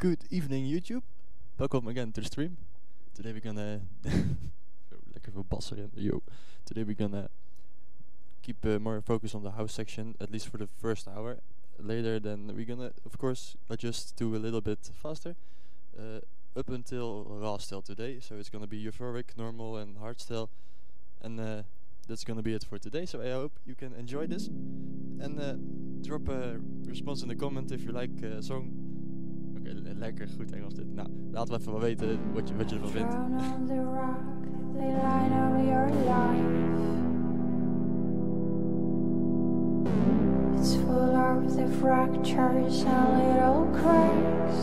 [0.00, 1.02] Good evening YouTube.
[1.58, 2.56] Welcome again to the stream.
[3.14, 5.74] Today we're gonna Zo, lekker bas.
[5.94, 6.22] Yo.
[6.64, 7.28] Today we're gonna
[8.40, 11.40] keep uh, more focus on the house section at least for the first hour.
[11.78, 15.36] Later then we're gonna of course adjust to a little bit faster.
[15.92, 16.20] Uh,
[16.58, 20.48] up until rawstyle today, so it's gonna be euphoric, normal and hardstyle
[21.20, 21.62] and uh,
[22.08, 23.04] that's gonna be it for today.
[23.04, 25.56] So I hope you can enjoy this and uh,
[26.00, 28.79] drop a response in the comment if you like a song.
[29.60, 30.94] Oké, le- lekker goed Engels dit.
[30.94, 33.14] Nou, laat me even wel weten wat je, wat je ervan vindt.
[40.58, 44.60] It's full of the fractures and little cracks.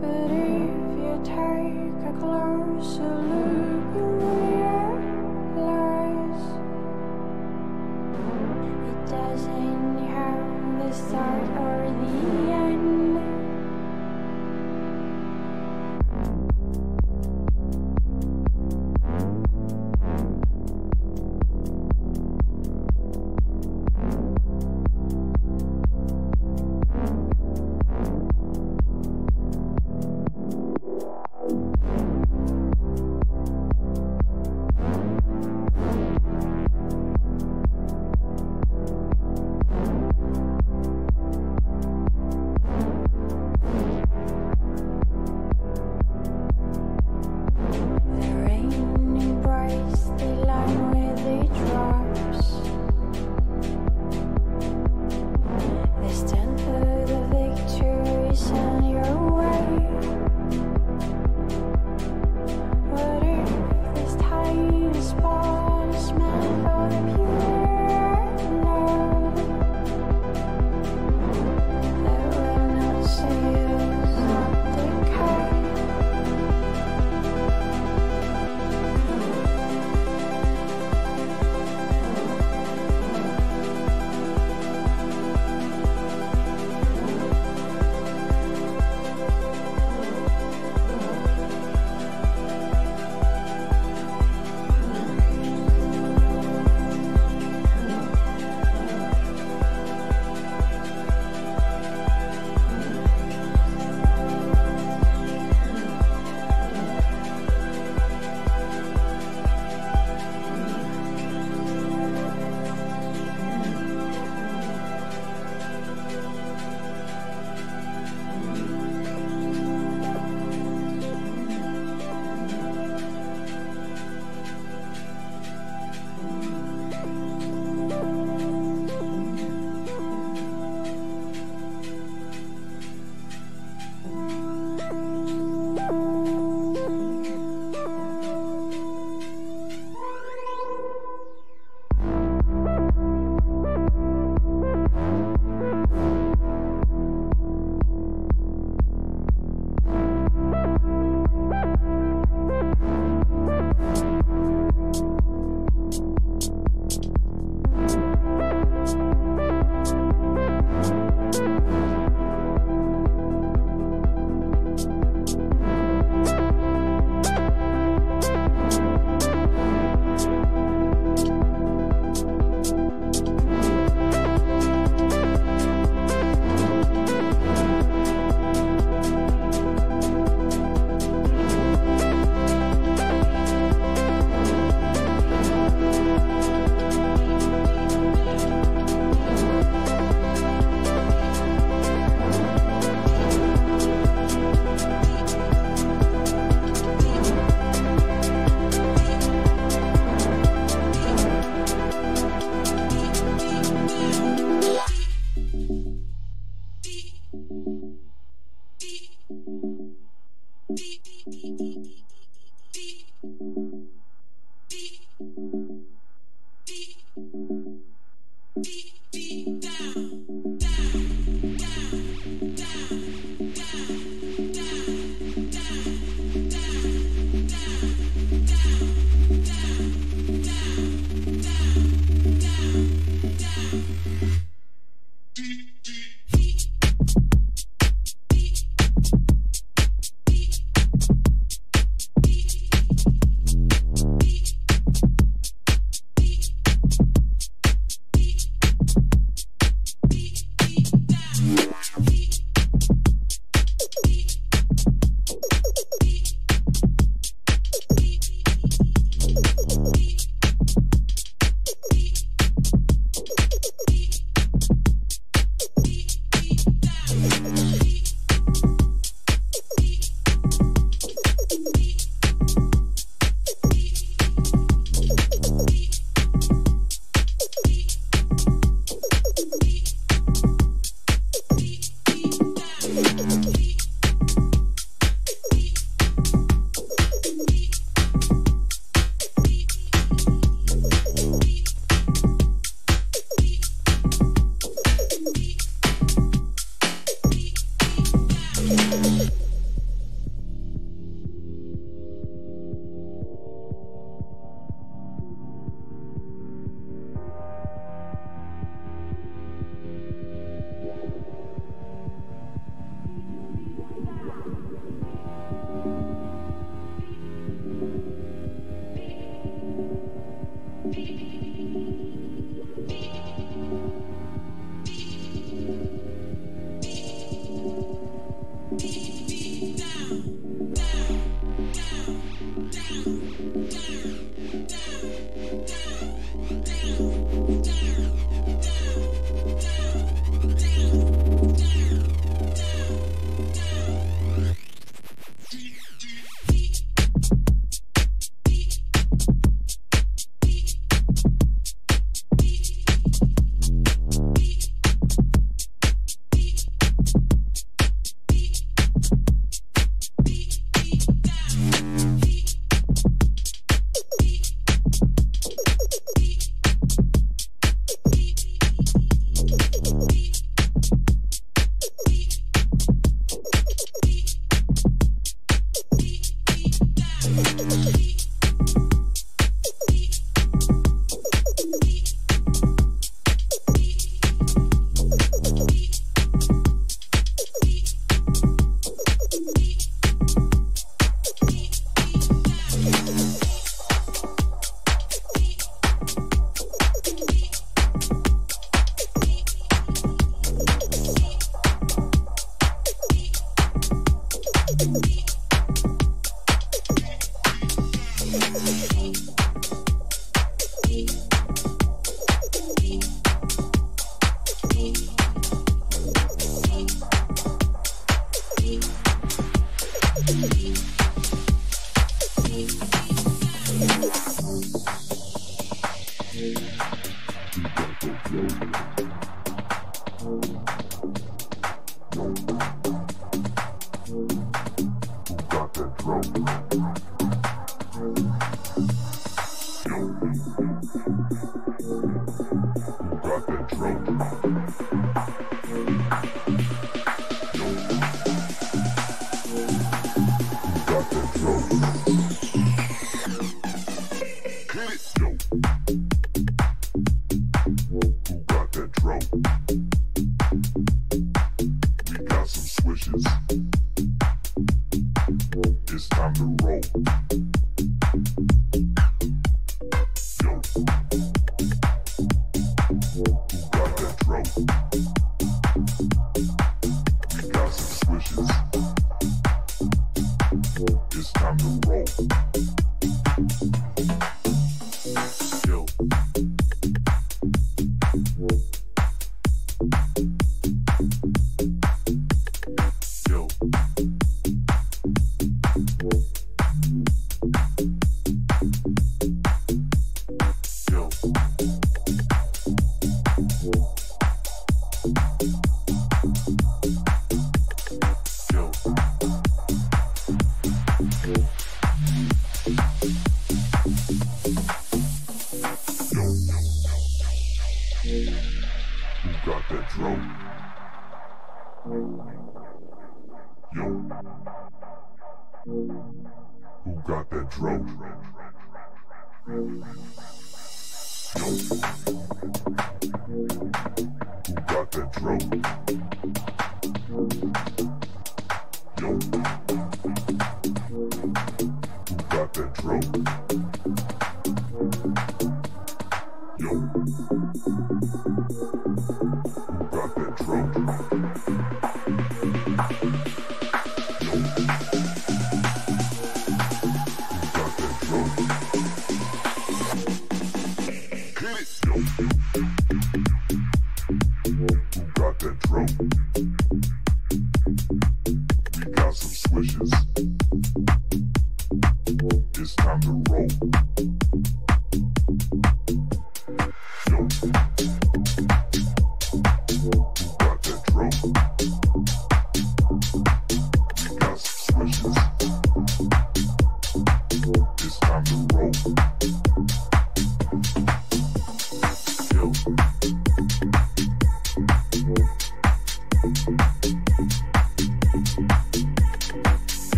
[0.00, 4.13] But if you take a closer look,
[10.94, 12.23] start or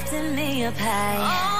[0.00, 1.56] lifting me up high.
[1.56, 1.59] Oh,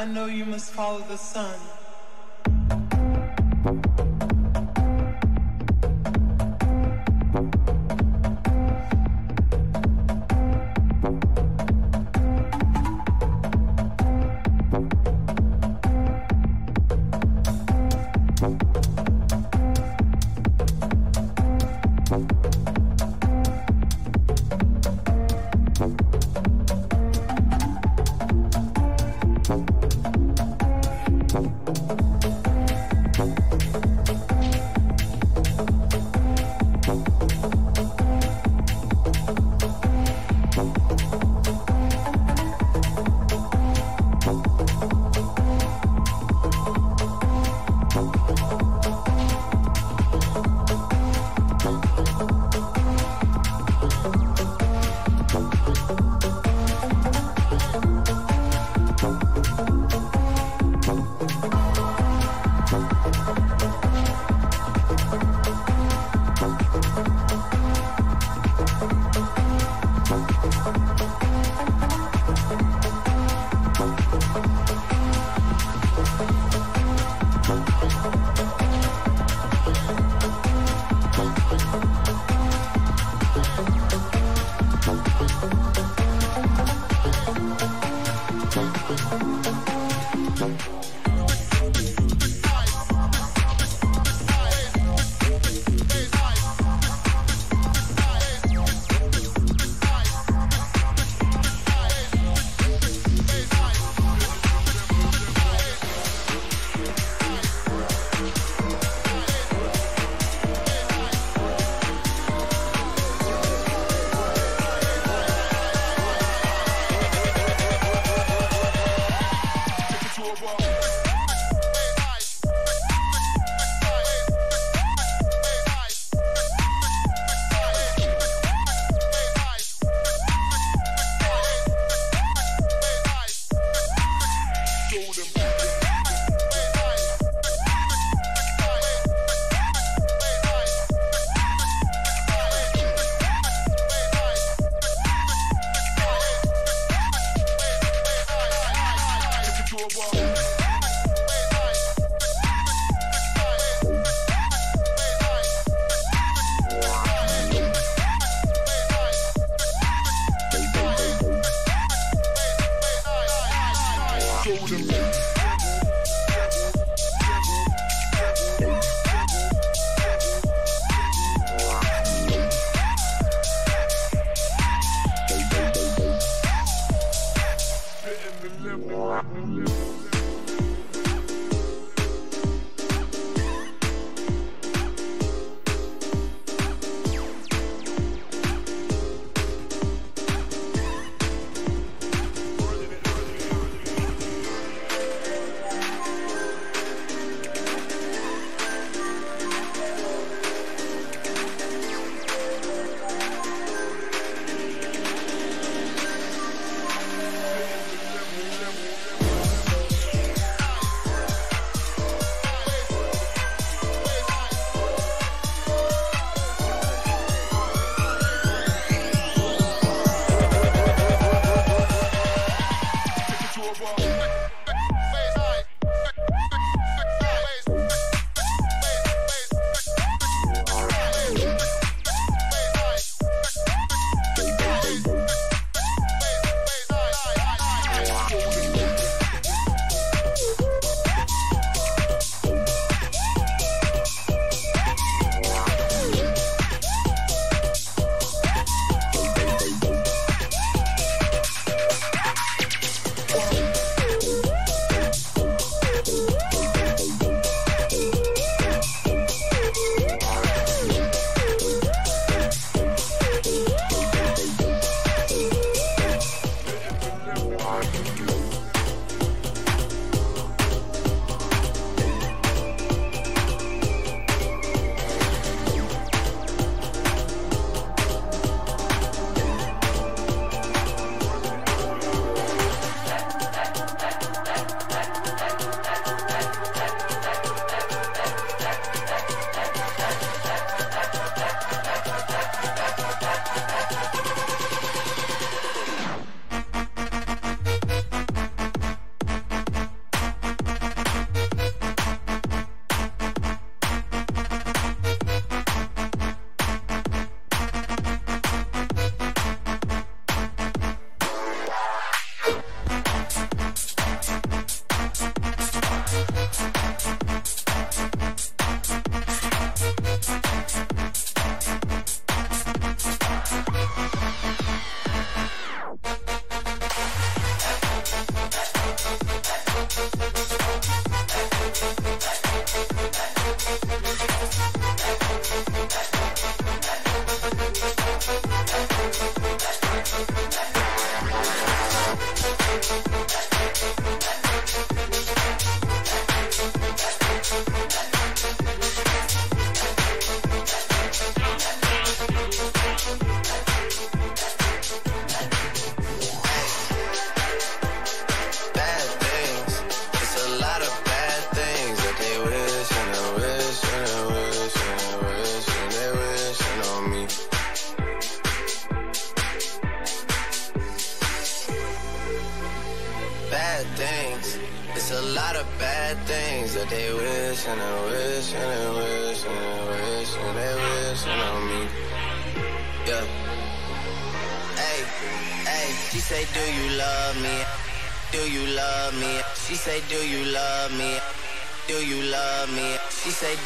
[0.00, 1.59] I know you must follow the sun.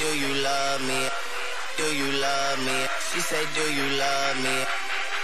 [0.04, 1.02] Do you love me?
[1.78, 2.78] Do you love me?
[3.08, 4.56] She say, Do you love me?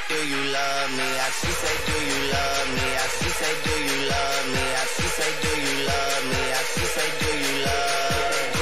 [0.08, 1.04] Do you love me?
[1.04, 2.86] I she say, Do you love me?
[3.04, 4.64] I she say, Do you love me?
[4.80, 6.40] I she say, Do you love me?
[6.58, 8.00] I she say, Do you love?
[8.54, 8.60] Me?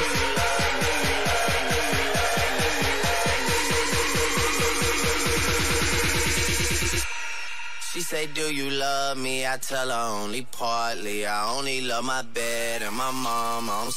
[7.92, 9.46] She say, Do you love me?
[9.46, 11.26] I tell her only partly.
[11.26, 13.70] I only love my bed and my mom.
[13.70, 13.90] I'm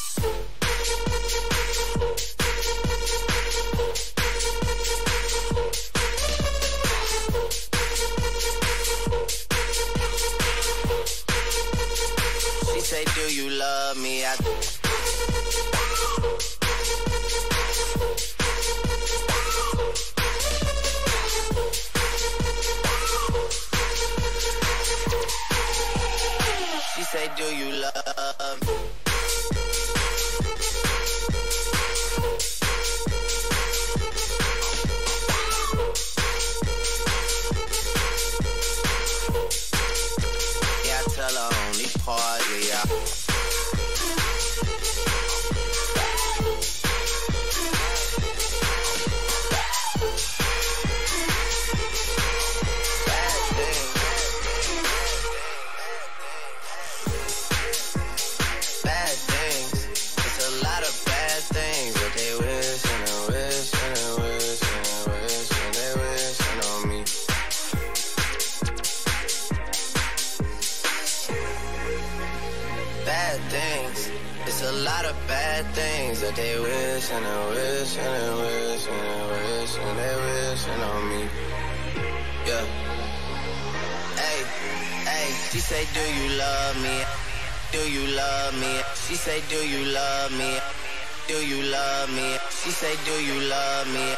[92.92, 94.16] say, Do you love me?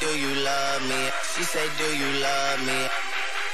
[0.00, 1.10] Do you love me?
[1.34, 2.80] She say, Do you love me?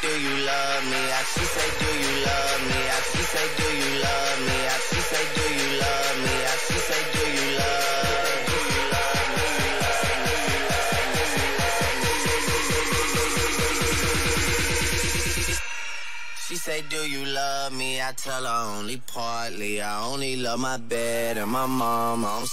[0.03, 1.01] Do you love me?
[1.19, 2.81] I she say, Do you love me?
[2.97, 4.57] I she say, Do you love me?
[4.75, 6.35] I she say, Do you love me?
[6.53, 8.47] I she say, Do you love?
[8.47, 9.47] Do you love me?
[16.47, 18.01] She say, Do you love me?
[18.01, 19.81] I tell her only partly.
[19.81, 22.25] I only love my bed and my mom.
[22.25, 22.47] I'm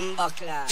[0.00, 0.66] Bumbuckler.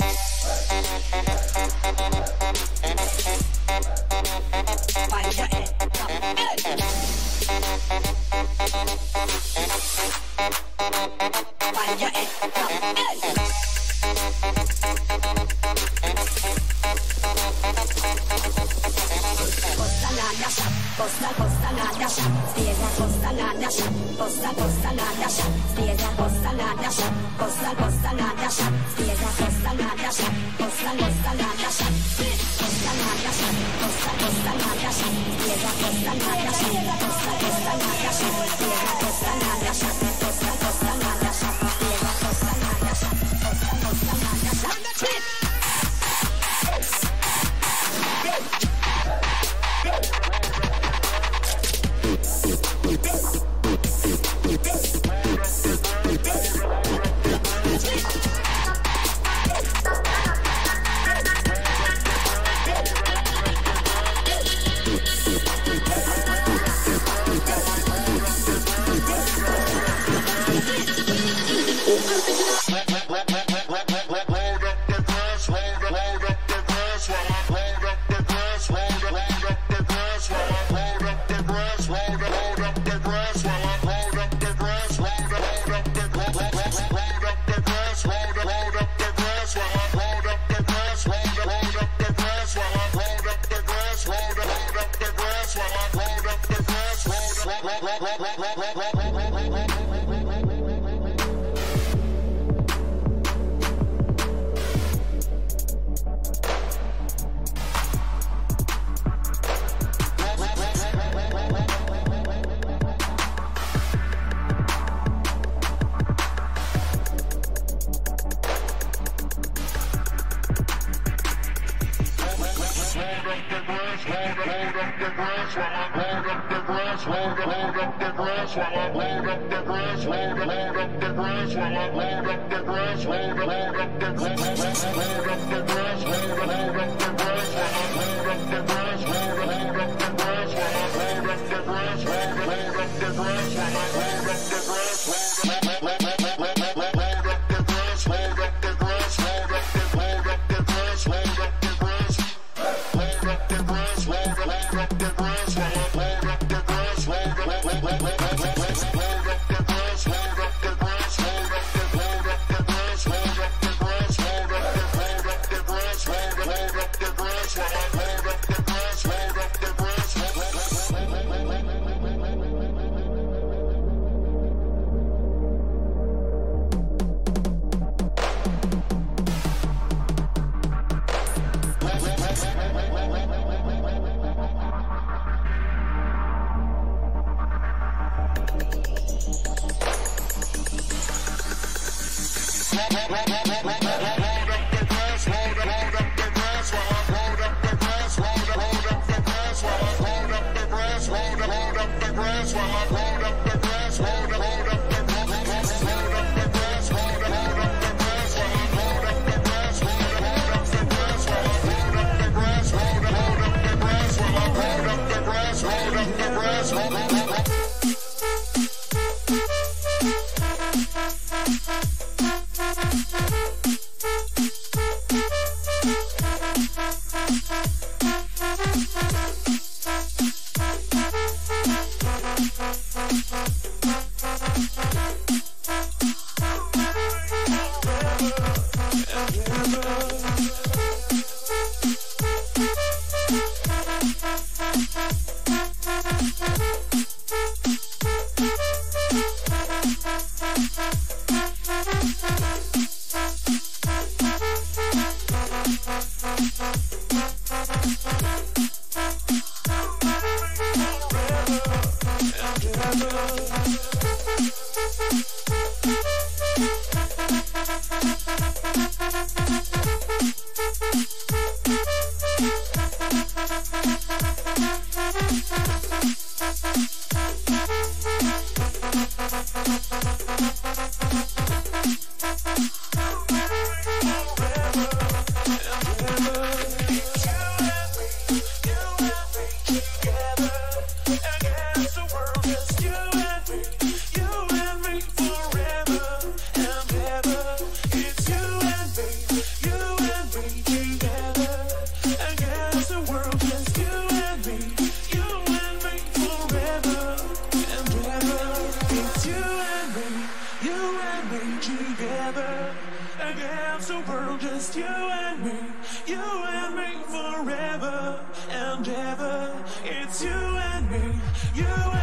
[316.28, 318.20] and me forever
[318.50, 319.64] and ever.
[319.84, 321.20] It's you and me,
[321.54, 321.97] you and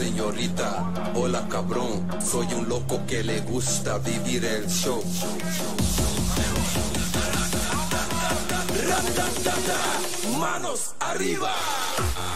[0.00, 5.02] señorita, hola cabrón, soy un loco que le gusta vivir el show.
[8.88, 11.52] Ratatata, Manos arriba.
[11.52, 12.29] Arriba.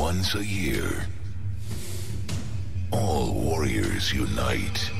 [0.00, 1.06] once a year,
[2.90, 4.90] all warriors unite.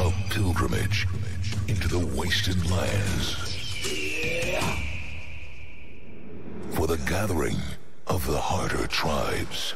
[0.00, 1.06] A pilgrimage
[1.68, 3.36] into the wasted lands.
[6.72, 7.60] For the gathering
[8.06, 9.74] of the harder tribes.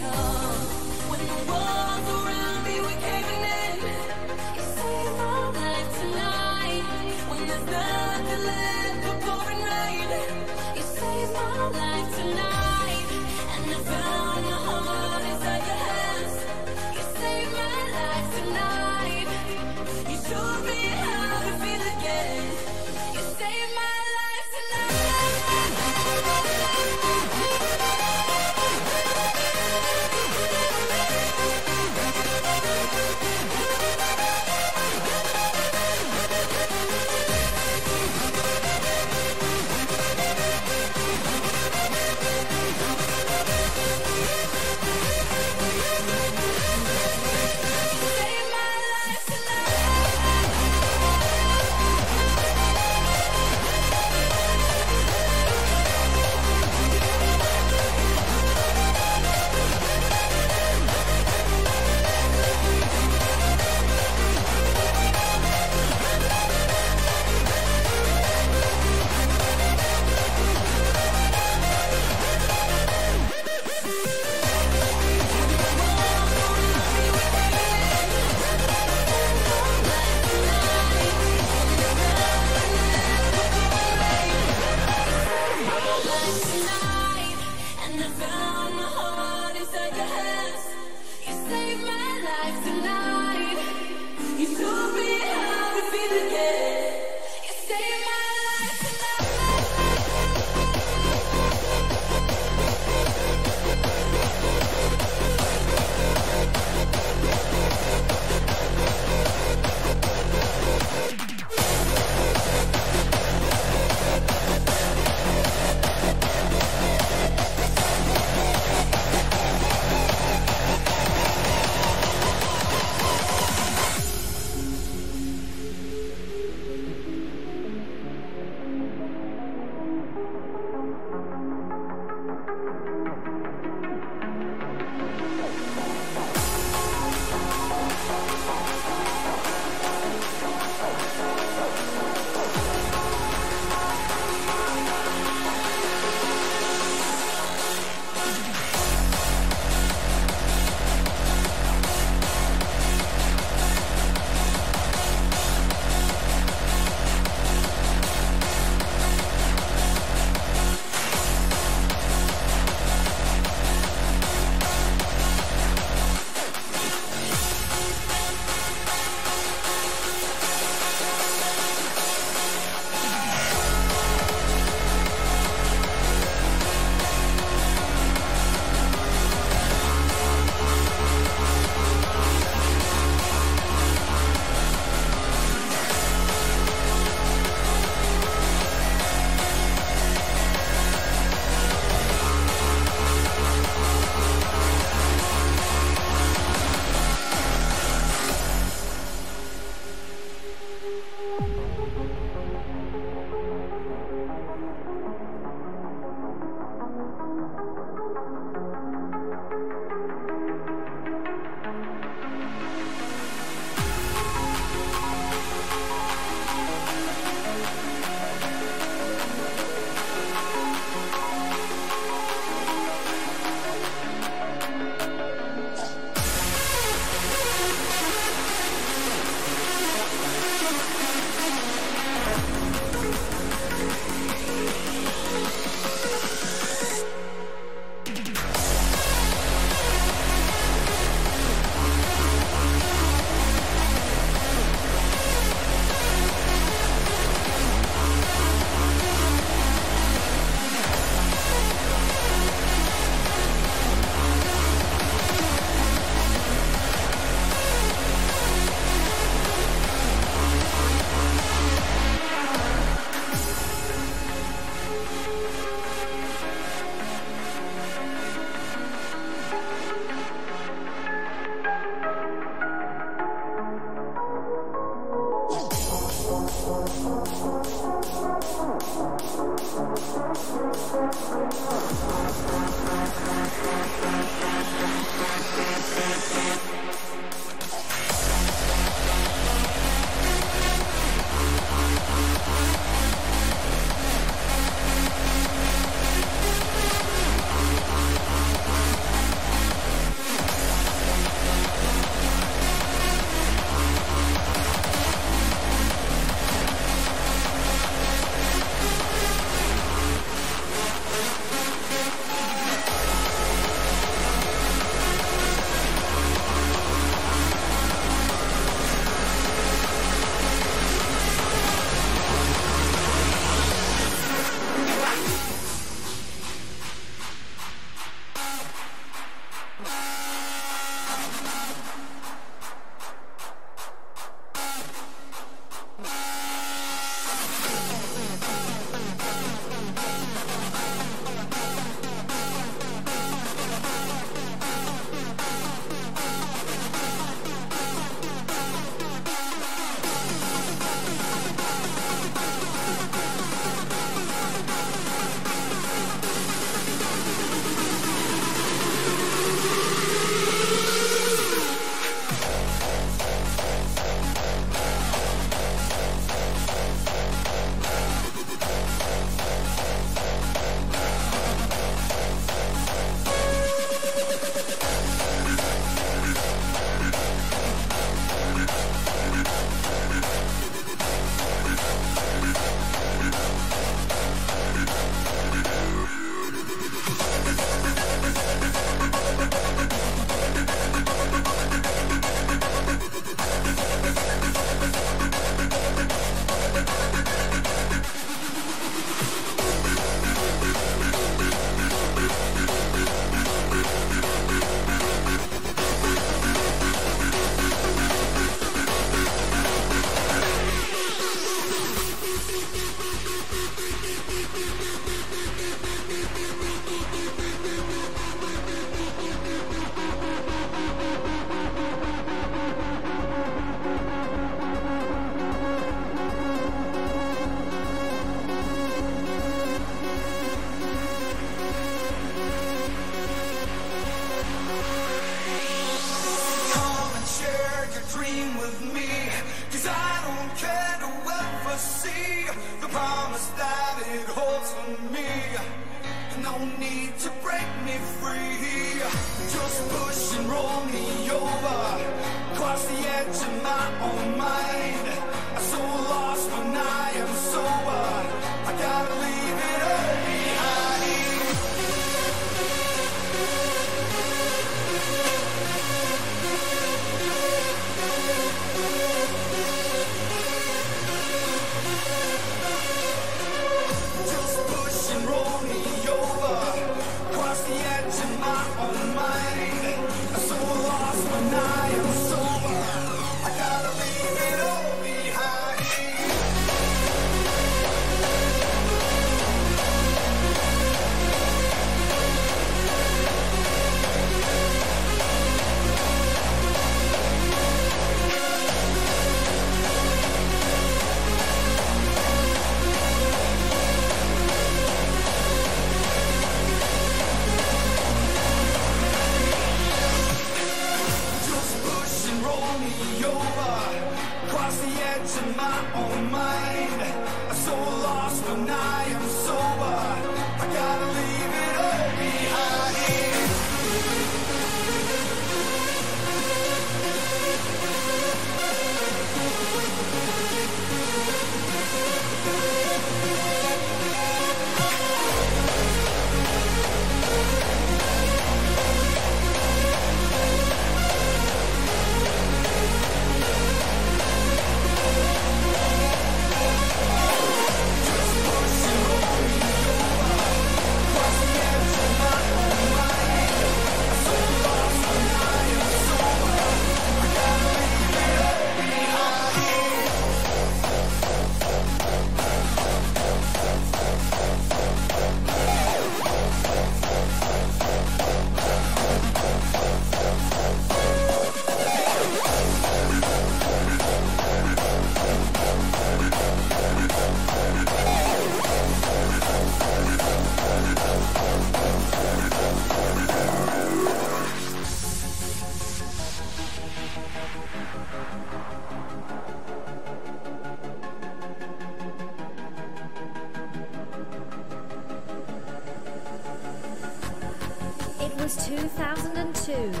[599.71, 600.00] 2002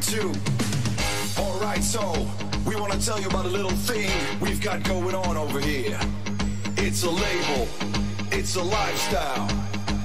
[0.00, 0.32] two.
[1.38, 2.00] All right, so
[2.66, 4.10] we want to tell you about a little thing
[4.40, 5.98] we've got going on over here.
[6.76, 7.68] It's a label,
[8.30, 9.48] it's a lifestyle,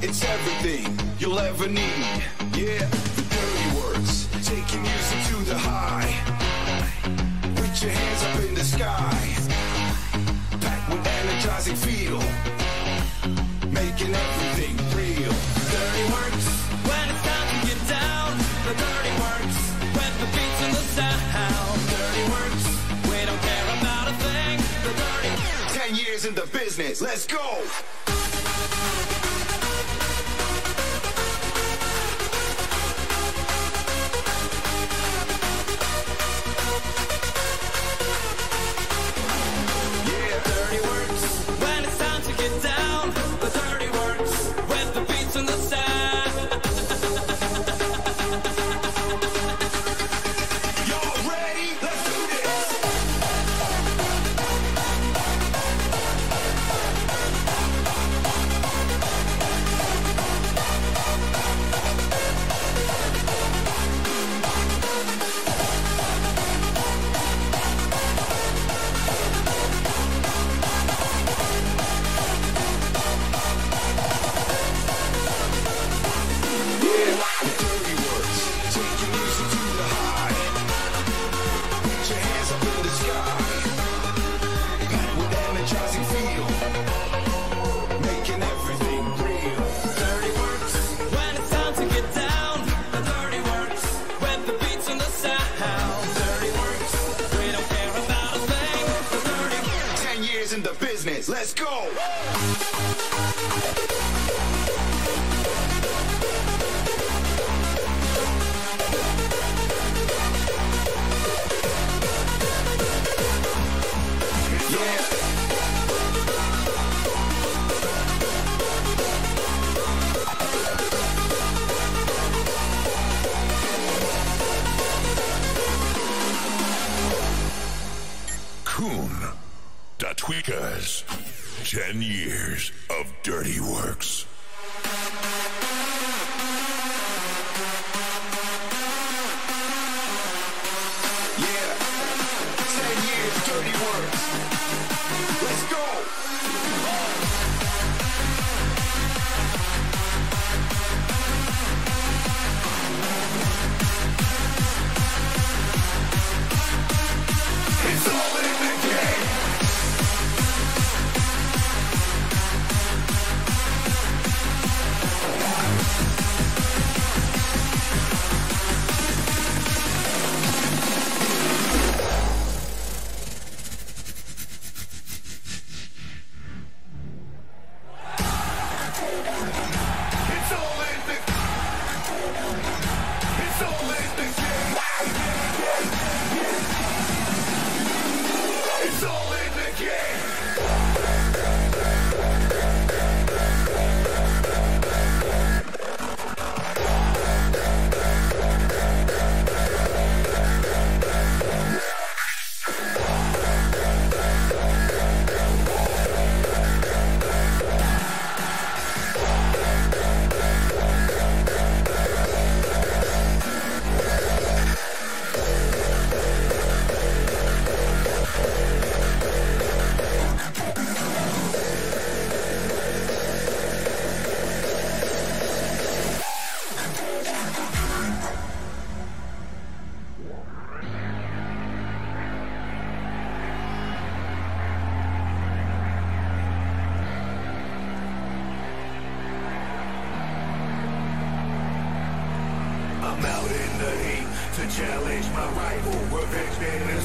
[0.01, 2.23] it's everything you'll ever need.
[2.55, 6.11] Yeah, the Dirty Workz, taking music to the high.
[7.55, 9.35] Put your hands up in the sky,
[10.59, 12.52] packed with energizing feel.
[26.25, 27.01] in the business.
[27.01, 27.92] Let's go.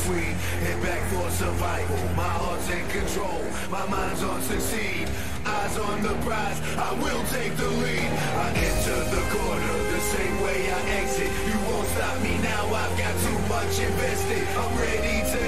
[0.09, 2.01] Head back for survival.
[2.17, 5.07] My heart's in control, my mind's on succeed.
[5.45, 8.09] Eyes on the prize, I will take the lead.
[8.41, 11.29] I enter the corner the same way I exit.
[11.29, 14.49] You won't stop me now, I've got too much invested.
[14.57, 15.48] I'm ready to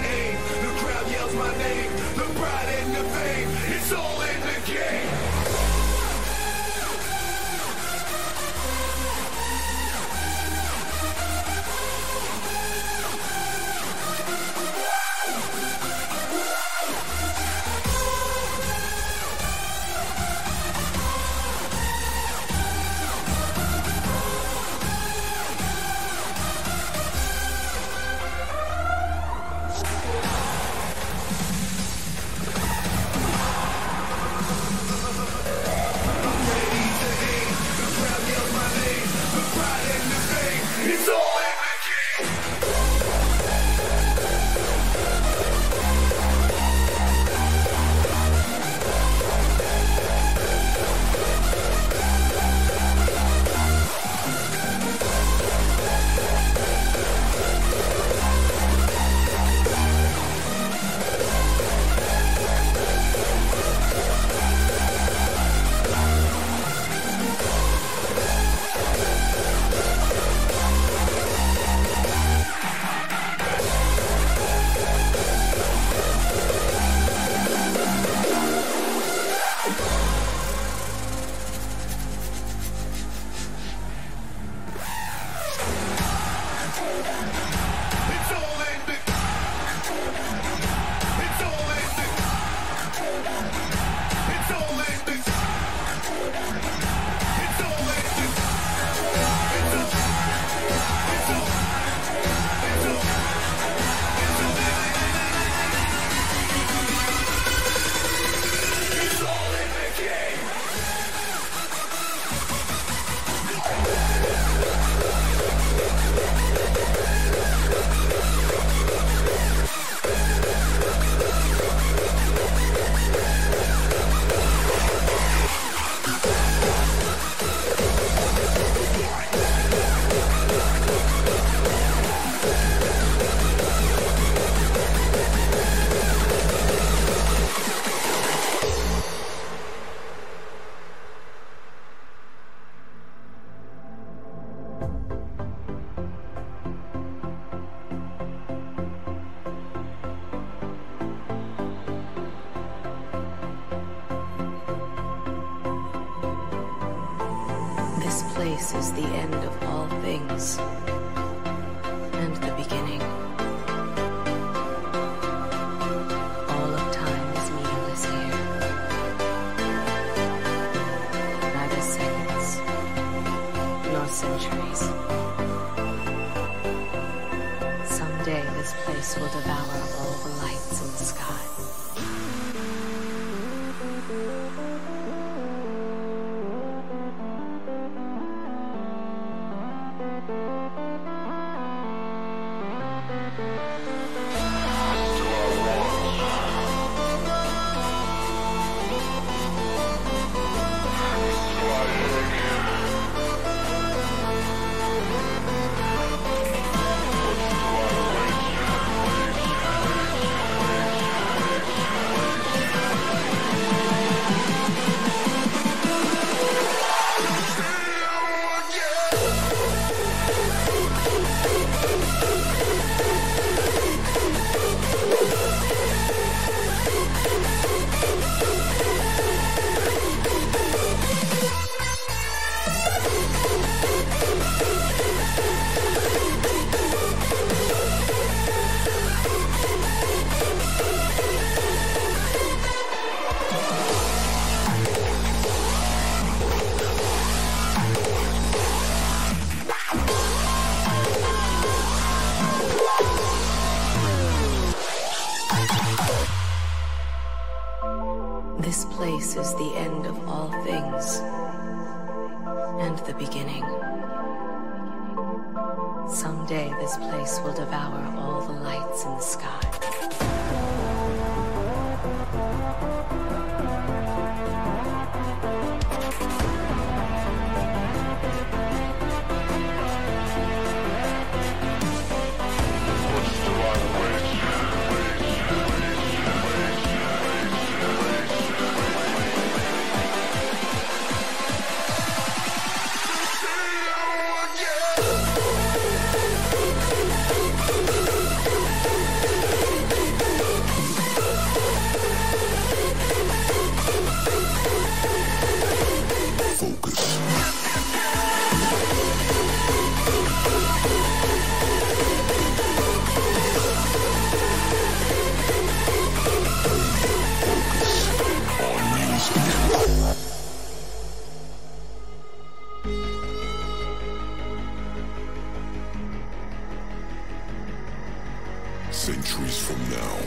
[329.01, 330.19] Centuries from now,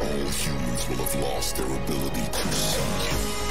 [0.00, 3.47] all humans will have lost their ability to see.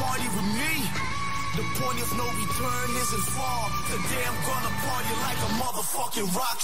[0.00, 0.74] party with me.
[1.58, 3.68] The point of no return isn't far.
[3.92, 6.58] Today I'm gonna party like a motherfucking rock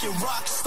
[0.00, 0.59] motherfucking rock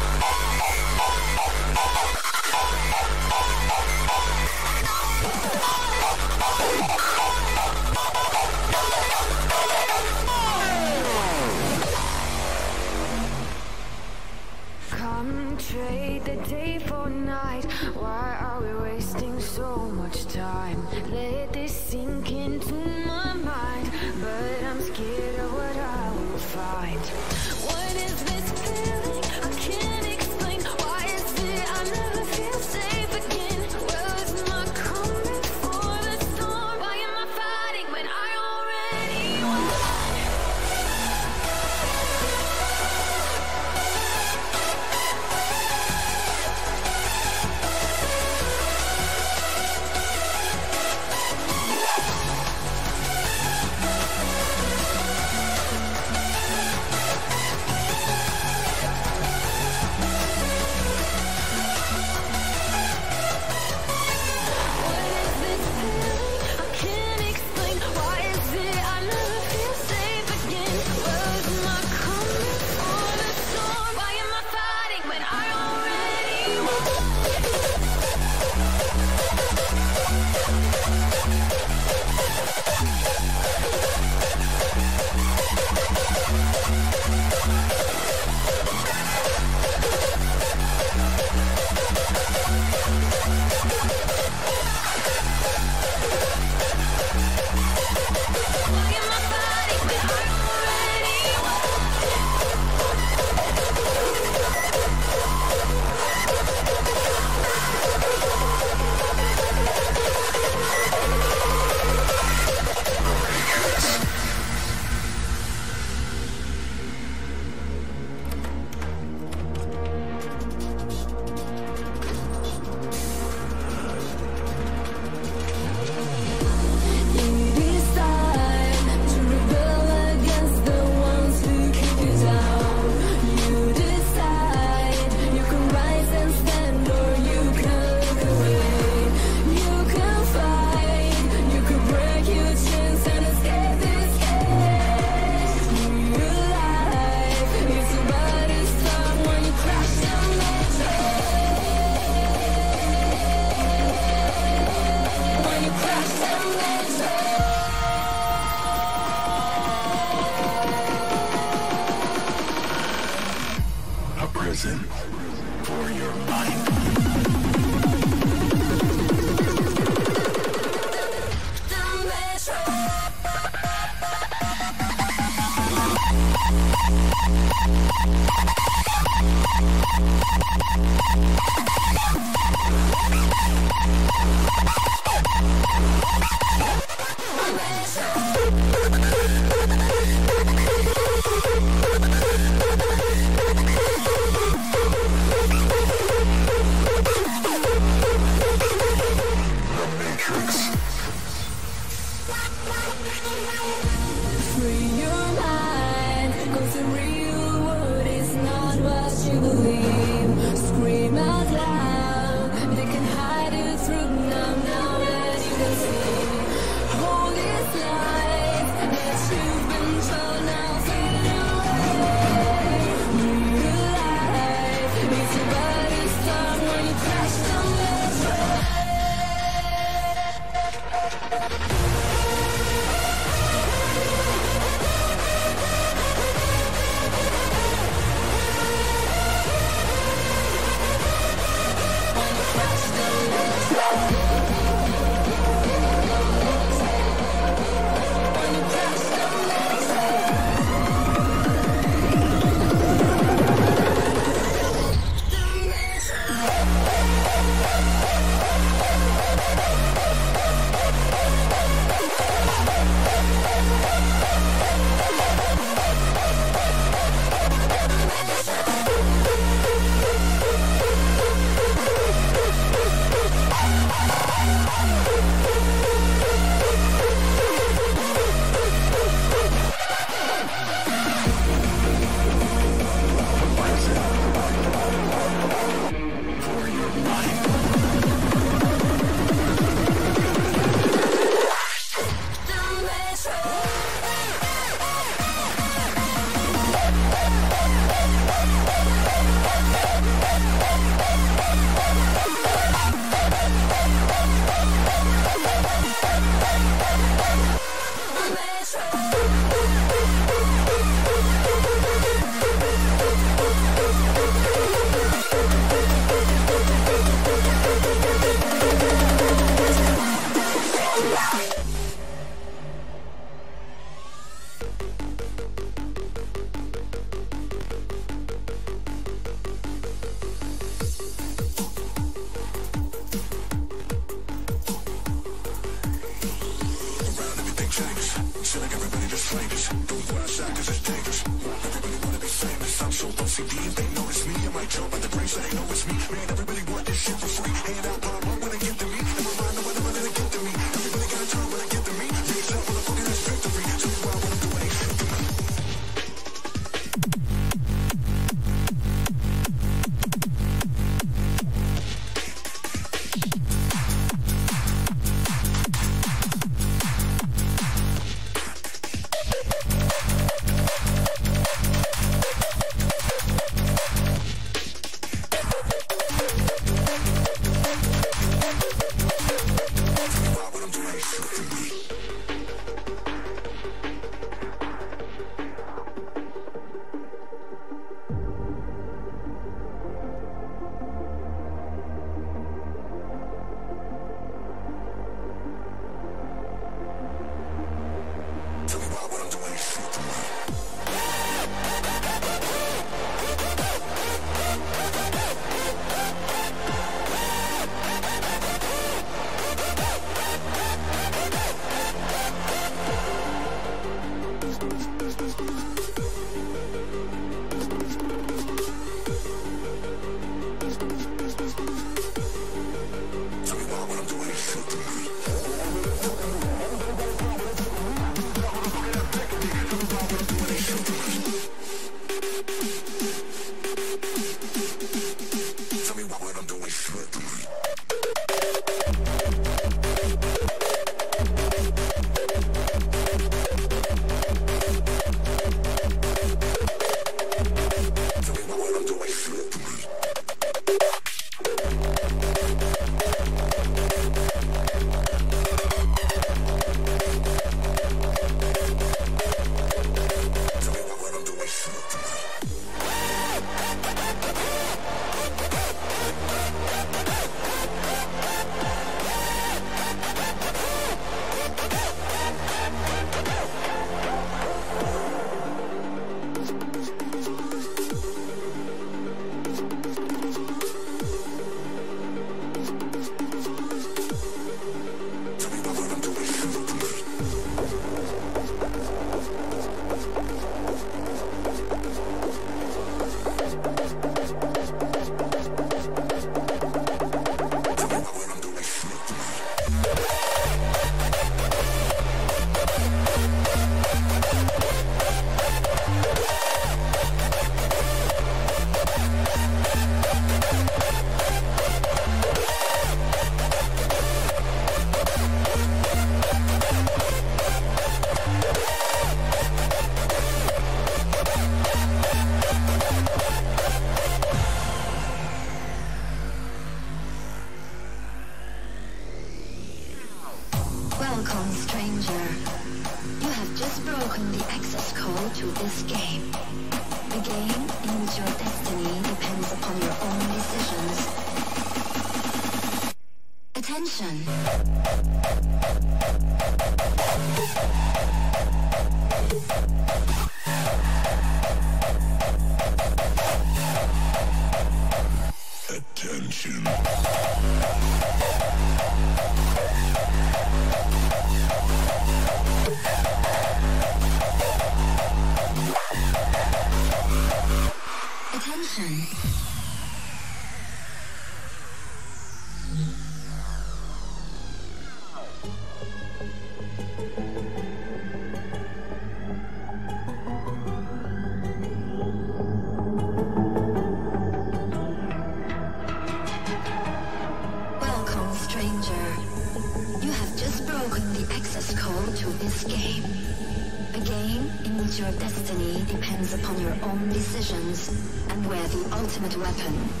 [599.01, 600.00] ultimate weapon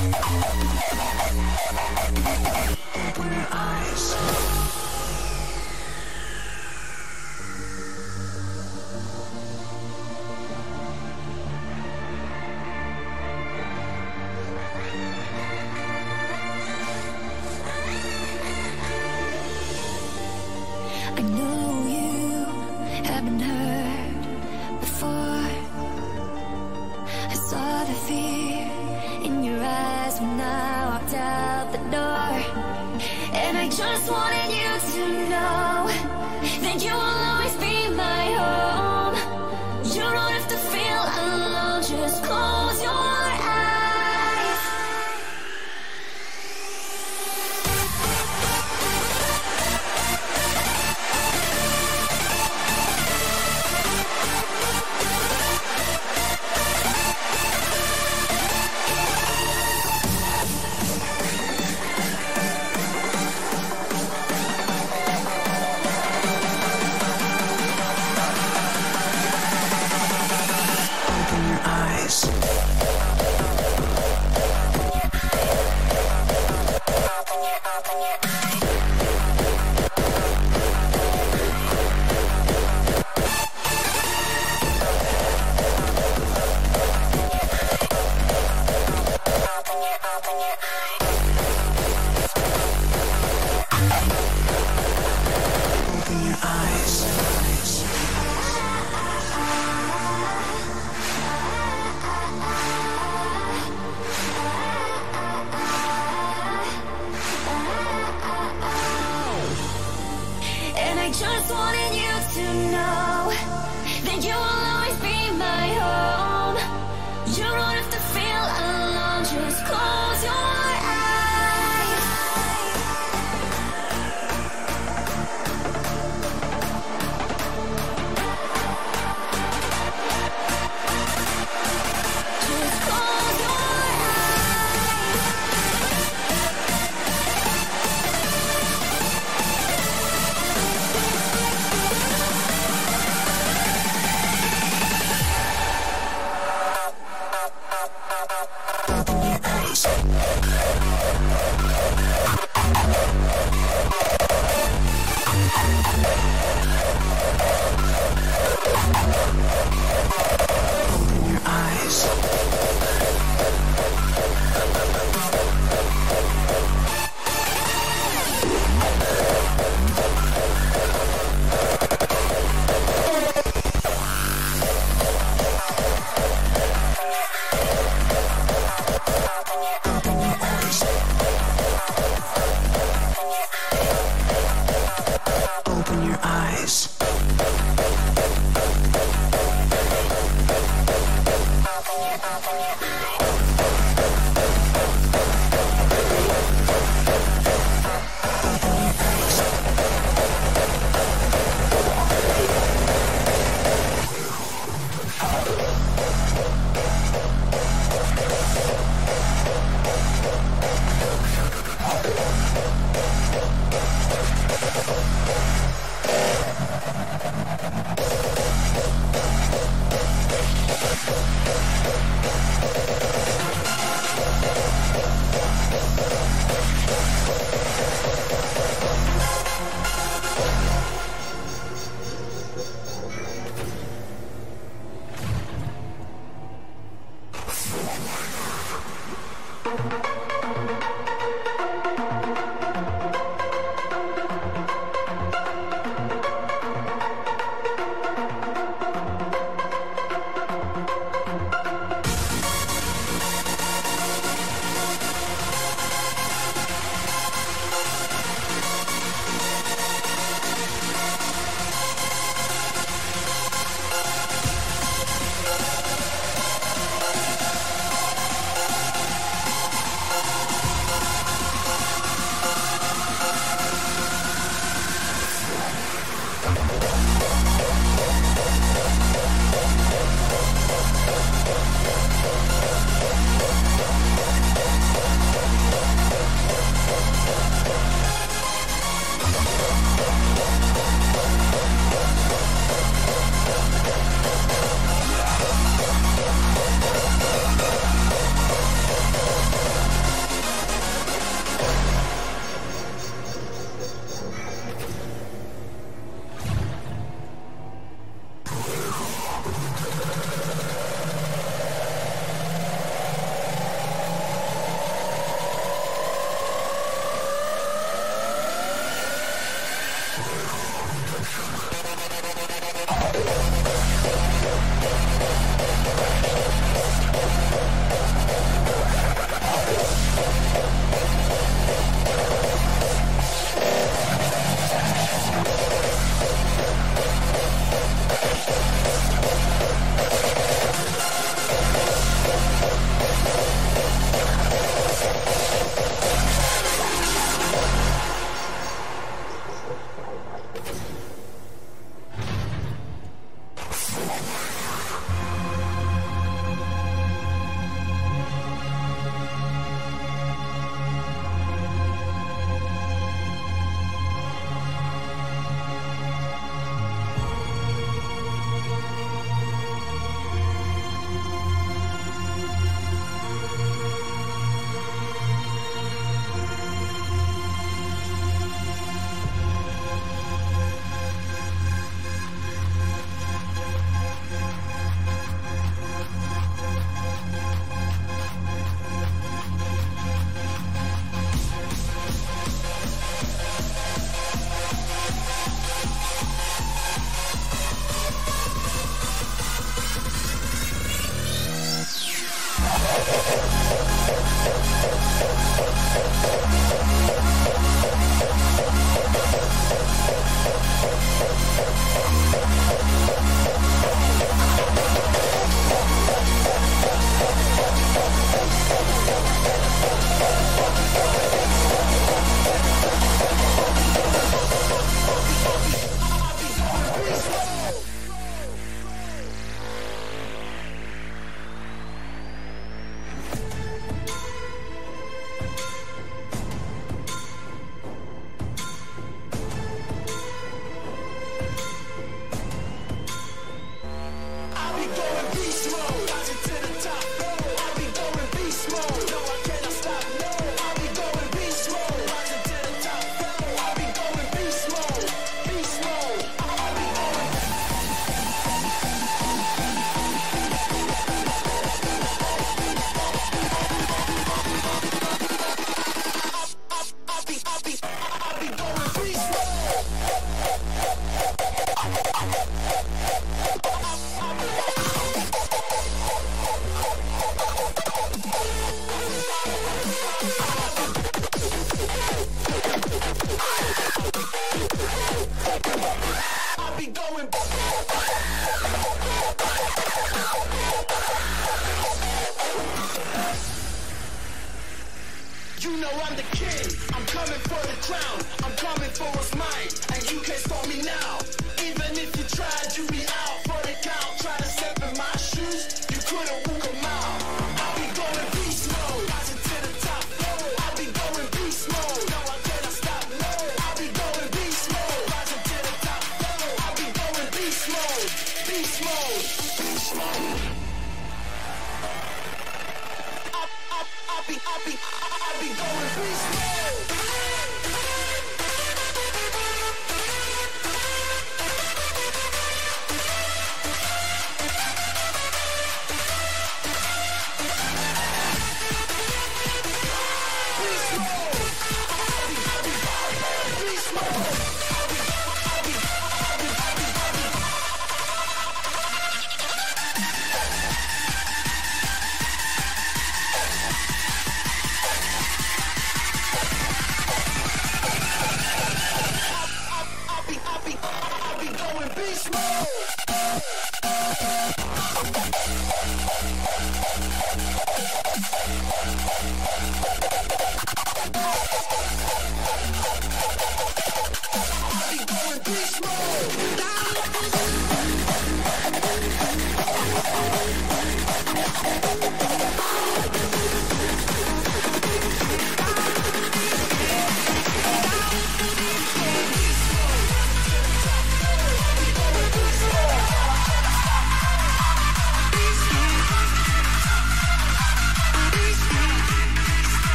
[0.00, 0.57] Thank you.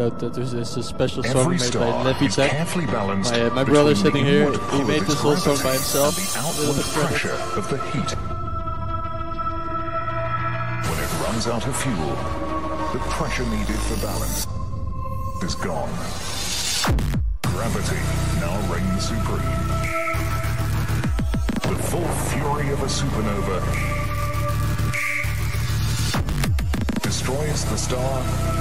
[0.00, 2.52] Shout out that this is a special Every song made by is Tech.
[2.52, 5.74] carefully balanced My, uh, my brother the sitting here, he made this whole song by
[5.74, 6.16] himself.
[6.16, 8.16] the outward pressure of the heat.
[10.88, 12.16] When it runs out of fuel,
[12.94, 14.46] the pressure needed for balance
[15.42, 15.92] is gone.
[17.44, 18.00] Gravity
[18.40, 19.68] now reigns supreme.
[21.68, 23.60] The full fury of a supernova
[27.02, 28.59] destroys the star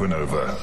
[0.00, 0.56] Supernova.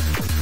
[0.00, 0.39] Thank you.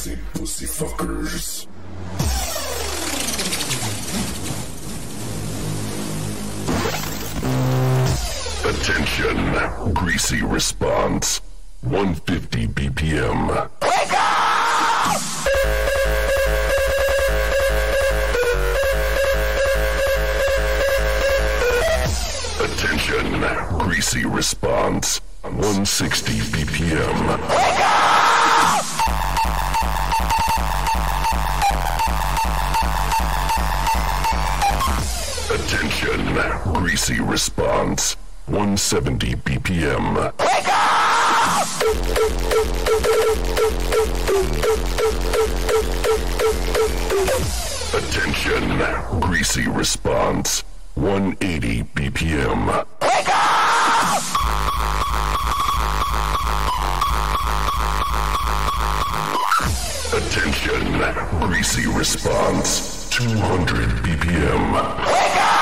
[0.00, 1.66] pussy, pussy fuckers.
[8.64, 11.42] Attention, greasy response.
[11.82, 13.48] 150 BPM.
[13.82, 15.20] Wake up!
[22.60, 25.20] Attention, greasy response.
[25.42, 27.38] 160 BPM.
[27.50, 28.19] Wake up!
[36.74, 38.16] Greasy response.
[38.46, 40.14] 170 BPM.
[40.38, 41.66] Wake up!
[47.94, 49.20] Attention.
[49.20, 50.62] Greasy response.
[50.94, 52.66] 180 BPM.
[53.02, 54.22] Wake up!
[60.12, 61.46] Attention.
[61.46, 63.08] Greasy response.
[63.10, 64.72] 200 BPM.
[65.06, 65.59] Wake up!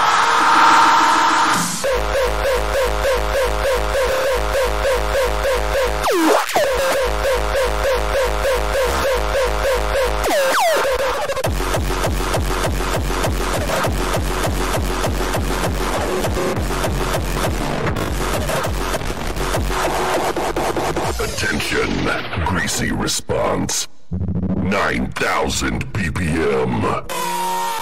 [22.69, 27.78] frequency response 9000 BPM.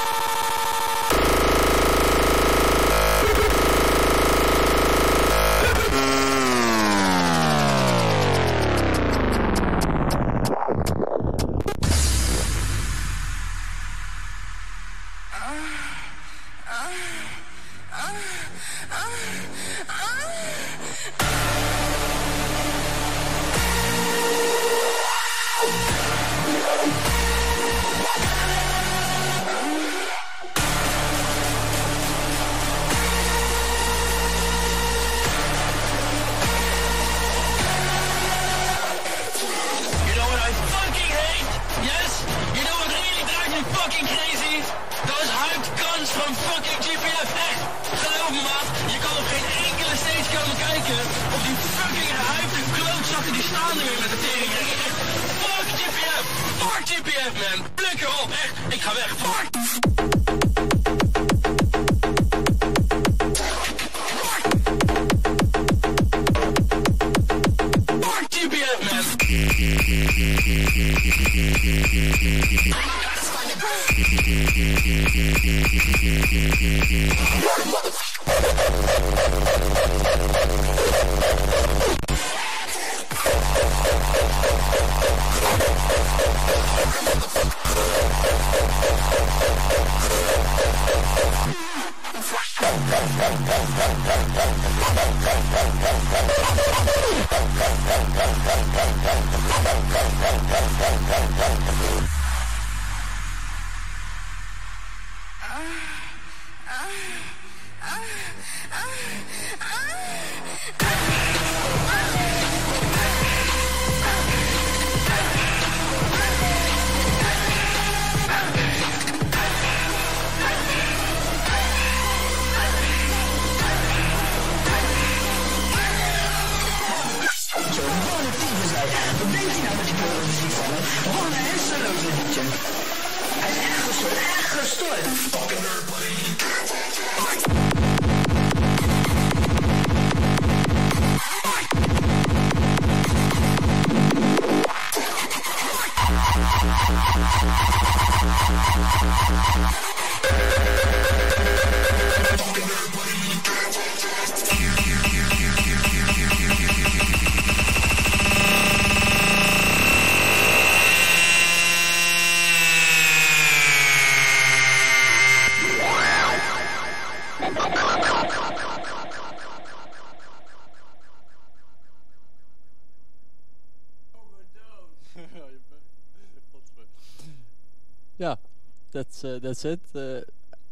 [178.97, 179.81] That's uh, that's it.
[179.94, 180.20] Uh,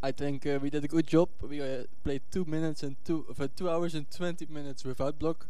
[0.03, 1.29] I think uh, we did a good job.
[1.43, 5.47] We uh, played two minutes and two for two hours and twenty minutes without block,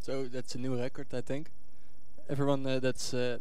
[0.00, 1.08] so that's a new record.
[1.12, 1.50] I think.
[2.28, 3.38] Everyone uh, that's uh,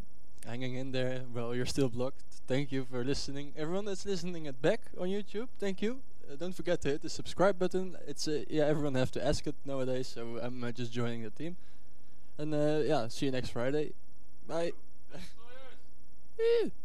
[0.47, 3.53] hanging in there Well, you're still blocked, thank you for listening.
[3.55, 5.99] Everyone that's listening at back on YouTube, thank you.
[6.25, 7.95] Uh, don't forget to hit the subscribe button.
[8.07, 11.29] It's uh, yeah, everyone have to ask it nowadays, so I'm uh, just joining the
[11.29, 11.55] team.
[12.37, 13.93] And uh, yeah, see you next Friday.
[14.47, 14.73] Bye.